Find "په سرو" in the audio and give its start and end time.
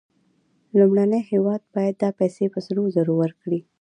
2.53-2.83